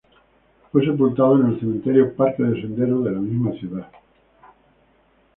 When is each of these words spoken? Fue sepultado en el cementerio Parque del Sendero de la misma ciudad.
Fue 0.71 0.83
sepultado 0.83 1.39
en 1.39 1.53
el 1.53 1.59
cementerio 1.59 2.15
Parque 2.15 2.41
del 2.41 2.59
Sendero 2.59 3.01
de 3.01 3.11
la 3.11 3.19
misma 3.19 3.51
ciudad. 3.51 3.87